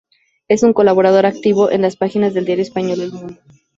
[0.47, 3.37] Es un colaborador activo en las páginas del diario español El Mundo.